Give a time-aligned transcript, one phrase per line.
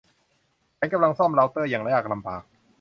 [0.77, 2.43] ฉันกำลังซ่อมเร้าเตอร์อย่างยากลำบาก